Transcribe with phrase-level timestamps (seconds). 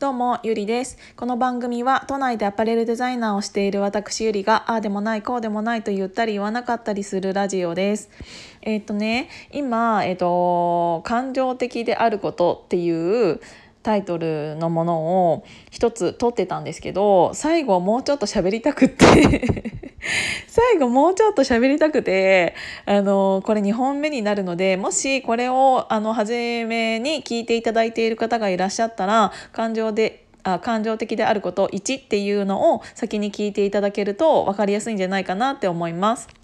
[0.00, 0.96] どうも、ゆりです。
[1.14, 8.08] この番組は都内でアパレルデザイナーをしている私ゆりが、ああでもない、こうでもないと言ったり言わなかったりするラジオです。
[8.62, 13.42] えっ、とね、今、えっ、と、感情的であることっていう
[13.82, 19.70] タイトルのものを一つ撮ってたんですけど、最後もうちょっと喋りたくって
[20.48, 22.54] 最後もうちょっと喋りたくて、
[22.86, 36.39] あの、これ2本目になるので、もしこれを、あの、初めに聞いていただいている方がいらっしゃったら、感情で、あ感情的であること1っていうのを先に聞いていただけると分かりやすいんじゃないかなって思います。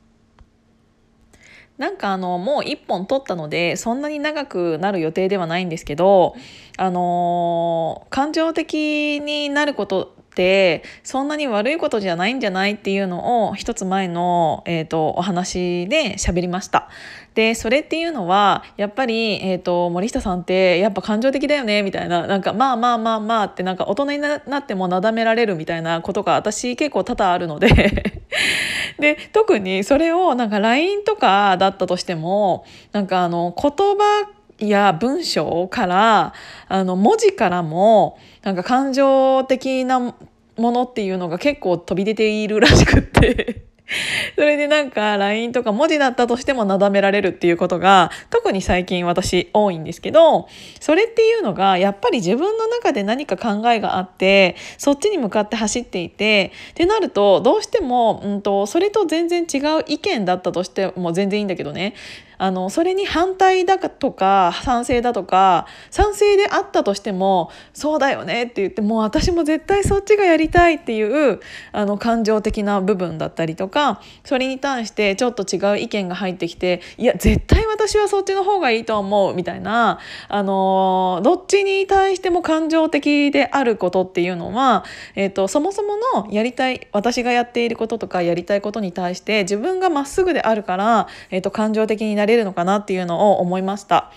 [1.78, 6.34] なんかあのもう1本取ったのでそんなに長くなる予定ではないんですけど
[6.78, 16.90] あの感情的になることってそんなに悪いことじゃないんじゃないっていうのを一つ前の、えーと、お話で喋りました。
[17.34, 27.68] でそれっていうのはやっぱり、えーと、森下さんってやっぱ感情的だよねみたいななんかまあまあまあまあってなんか大人になってもなだめられるみたいなことが私結構多々あるので
[28.98, 36.32] で特にそれをなんか LINE とかだったとしてもなんかあの言葉や文章から
[36.68, 40.14] あの文字からもなんか感情的なも
[40.56, 43.66] のっていうのが結構飛び出ているらしくって。
[44.34, 50.48] それでなんか LINE とか文字だったとしてもなだめられるっていうことが特に最近私多いんですけど
[50.80, 61.94] それっていうのがやっぱり自分の中で何か考えがあってそっちに向かって走っていてってなるとどうしても、うんと、それと全然違う意見だったとしても全然いいんだけどね。
[62.38, 71.40] あのそれに反対だとか賛成だとか賛成であったとしてもそうだよねって言ってもう私も絶対そっちがやりたいっていう
[71.72, 79.98] あの感情的な部分だったりとかそれに対してちょっと違う意見が入ってきていや絶対私はそっちの方がいいと思うみたいな
[80.28, 84.84] あのどっちに対しても感情的であることっていうのは、
[85.14, 94.10] えーと、そもそものやりたい私がやっていることとかやりたいことに対して自分がまっすぐであるから、えーと感情的になりれるのかなっていうのを思いました。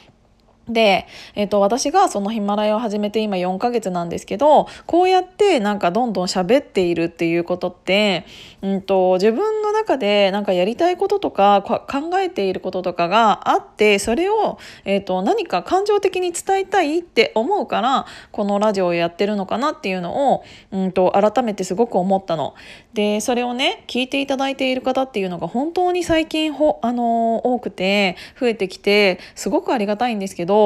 [0.69, 8.25] で、えっ、と、私がそのヒマラヤを始めて今4ヶ月なんですけど、こうやってなんかどんどん喋っているっていうことって、
[8.61, 22.53] うんと、自分の中でなんかやりたいこととか考えていることとかがあって、それを、えっ、と、何か感情的に伝えたいって思うから、このラジオをやってるのかなっていうのを、うんと、改めてすごく思ったの。
[22.93, 30.58] で、それをね、聞いていただいている方っていうのが本当に最近ほ、あの多くて、増えてきて、すごくありがたいんですけど、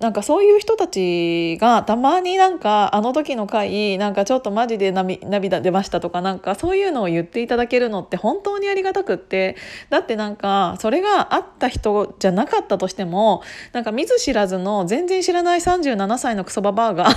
[0.00, 9.56] なんかそういう人たちがたまになんかあの時の回なんかちょっとマジで涙出ましたとかなんかそういうのを言っていただけるのって本当にありがたくって。
[9.90, 13.42] だってなんかそれがあった人じゃなかったとしても
[13.72, 17.08] なんか見ず知らずの全然知らない37歳のクソババアが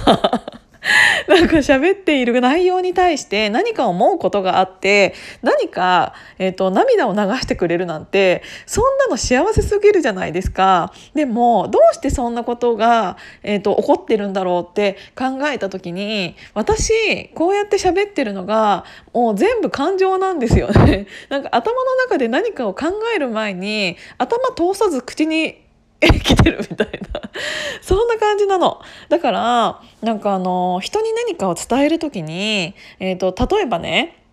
[1.28, 10.94] なんか喋っている内容に対して何か思うことがあって何か、えーと、涙を流してくれるなんてそんなの幸せすぎるじゃないですか。
[11.14, 21.08] でもどうしてそんなことが、えーと、起こってるんだろうって考えた時に私こうやって喋ってるのがもう全部感情なんですよね。
[21.30, 25.63] なんか頭の中で何かを考える前に頭通さず口に
[26.10, 27.22] 来てるみたいな。
[27.82, 28.82] そんな感じなの。
[29.10, 34.24] だからなんかあの人に何かを伝える時に、えーと、例えばね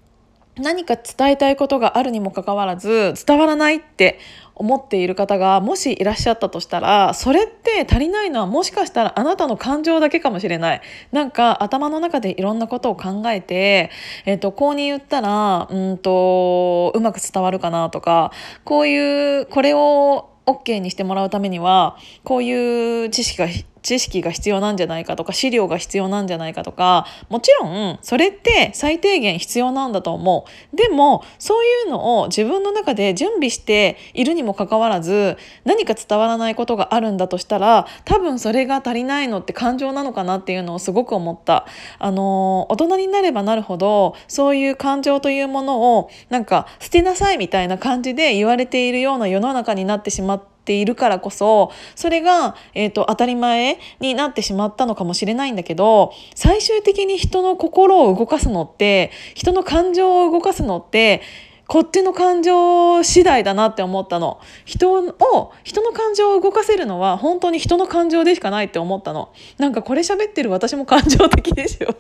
[0.59, 4.19] 何か伝えたいことがあるにもかかわらず伝わらないって
[4.55, 10.81] 思っている方がもしいらっしゃったとしたらそれって足りないのはもしかしたらあなたの感情だけかもしれない。
[11.13, 13.91] なんか頭の中でいろんなことを考えて、
[14.27, 18.33] えーと、こうに言ったらうんとうまく伝わるかなとか
[18.65, 23.47] こういうこれを OK にしてもらうためにはこういう知識が
[23.83, 30.77] 知識が必要なんじゃないかとか資料が必要なんじゃないかとかもちろんそれって最低限必要なんだと思う。
[30.77, 41.67] でもそういうのを自分の中で準備しているにもかかわらず何か伝わらないことがあるんだとしたら多分それが足りないのって感情なのかなっていうのをすごく思った。
[41.99, 61.23] あの大人になればなるほどそういう感情というものをなんか捨てなさいみたいな感じで言われているような世の中になってしまってているからこそそれが、えーと、当たり前になってしまったのかもしれないんだけど最終的に人の心を動かすのって人の感情を動かすのって
[61.67, 64.41] こっちの感情次第だなって思ったの。
[64.65, 69.33] 人を人の感情を動かせるのは本当に人の感情でしかないって思ったの。
[69.57, 71.95] なんかこれ喋ってる私も感情的でしょ。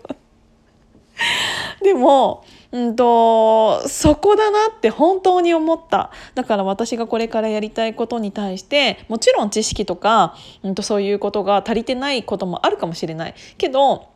[1.82, 6.10] でもうんとそこだなって本当に思った。
[6.34, 13.34] だから私がこれからやりたいことに対してもちろん知識とか、うん、とそういうことが足りてないこともあるかもしれない。
[13.58, 14.09] けど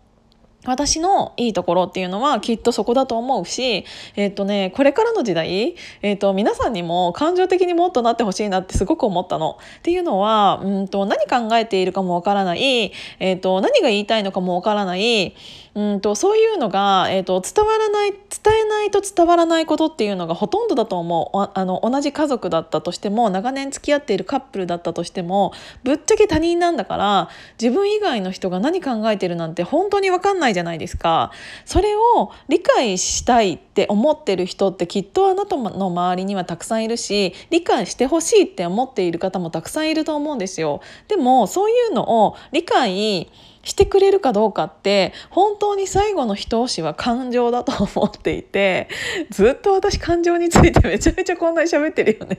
[0.66, 3.84] 私のいいところっていうのはきっとそこだと思うし、
[4.16, 9.58] えっ、とね、これからの時代、えっ、と、皆さんにも感情的にもっとなってほしいなってすごく思ったの。
[9.78, 15.34] っていうのは、うんと、何考えているかもわからない、えっ、と、何が言いたいのかもわからない、
[15.75, 18.20] うんと、そういうのが、えっ、と、伝わらない、伝
[18.64, 21.50] えないと伝わらないことっていうのがほとんどだと思う。
[21.52, 25.52] あの、同じ家族だったとしても、長年付き合っているカップルだったとしても、
[25.82, 27.28] ぶっちゃけ他人なんだから、
[27.60, 31.30] 自分以外の人が何考えてるなんて本当にわかんないじゃないですか。
[31.66, 40.80] それを理解したいって思ってる人ってきっとあなたの周りにはたくさんいるし理解してほしいって思っている方もたくさんいると思うんですよ。
[41.08, 43.30] でもそういうのを理解
[43.62, 48.88] してくれるかどうかって本当に最後の一押しは感情だと思っていて
[49.30, 52.38] ずっと私感情についてめちゃめちゃこんなに喋ってるよね。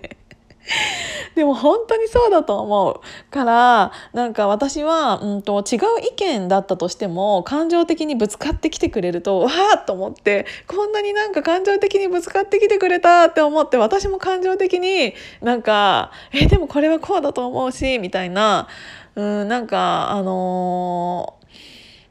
[1.35, 3.01] でも本当にそうだと思う。
[3.29, 18.67] からなんか私は、うんと、違う意見だったとしても感情的にぶつかってきてくれるとわーっと思ってこんなになんか感情的にぶつかってきてくれたって思って私も感情的になんかえでもこれはこうだと思うしみたいな
[19.15, 21.44] うんなんかあのー、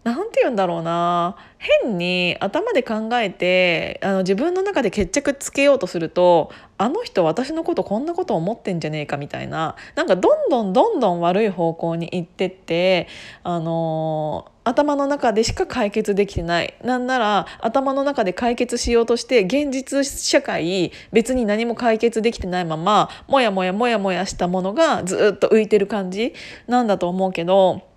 [0.04, 13.08] なんて言うんだろうな変に頭で考えてあの自分の中で決着つけようとするとあの人私のことこんなこと思ってんじゃねえかみたいななんかどんどんどんどん悪い方向に行ってって
[13.44, 26.34] あの頭の中でしか解決できてないなんなら頭の中で解決しようとして現実社会別に何も解決できてないままもやもやもやもやしたものがずっと浮いてる感じ
[26.66, 27.93] なんだと思うけど。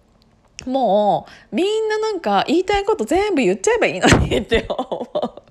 [0.67, 5.41] もうみんななんか言いたいこと全部言っちゃえばいいのにって思う。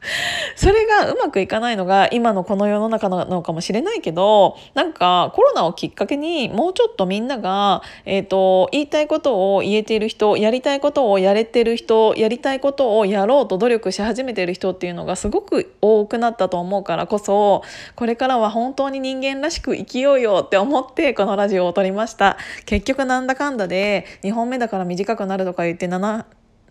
[0.57, 17.63] それがうまくいかないのが今のこの世の中なのかもしれないけどなんかコロナをきっかけにもうちょっとみんなが、えーと、言いたいことを言えている人やりたいことをやれてる人やりたいことをやろうと努力し始めてる人っていうのがすごく多くなったと思うからこそ
[17.95, 22.39] これからは本当に人間らしく生きようよって思ってこのラジオを撮りました。
[22.65, 26.25] 結局なんだかんだで2本目だから短くなるとか言って7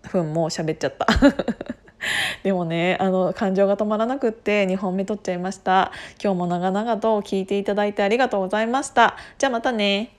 [0.09, 1.07] 分も喋っちゃった
[2.43, 5.91] でもねあの感情が止まらなくって2本目撮っちゃいました。
[6.23, 9.15] 今日も長々と聞いていただいてありがとうございました。
[9.37, 10.14] じゃあまたね。